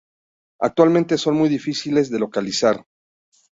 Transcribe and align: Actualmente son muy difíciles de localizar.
Actualmente 0.59 1.15
son 1.19 1.35
muy 1.35 1.47
difíciles 1.47 2.09
de 2.09 2.17
localizar. 2.17 2.83